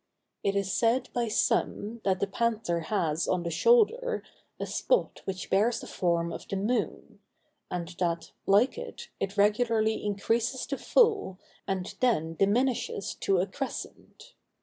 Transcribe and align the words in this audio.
It 0.43 0.55
is 0.55 0.73
said 0.73 1.09
by 1.13 1.27
some, 1.27 2.01
that 2.05 2.19
the 2.19 2.25
panther 2.25 2.79
has, 2.79 3.27
on 3.27 3.43
the 3.43 3.51
shoulder, 3.51 4.23
a 4.59 4.65
spot 4.65 5.21
which 5.25 5.51
bears 5.51 5.79
the 5.79 5.85
form 5.85 6.33
of 6.33 6.47
the 6.47 6.55
moon; 6.55 7.19
and 7.69 7.87
that, 7.99 8.31
like 8.47 8.79
it, 8.79 9.09
it 9.19 9.37
regularly 9.37 10.03
increases 10.03 10.65
to 10.65 10.77
full, 10.79 11.37
and 11.67 11.93
then 11.99 12.33
diminishes 12.33 13.13
to 13.19 13.37
a 13.37 13.45
crescent. 13.45 14.33